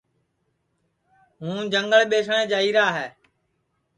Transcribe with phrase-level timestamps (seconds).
[1.39, 3.07] ہوں جنٚگل ٻیسٹؔے جائیرا ہے